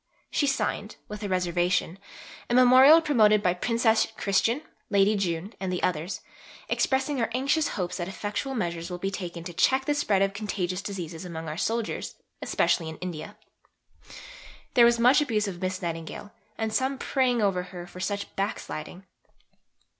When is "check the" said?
9.53-9.93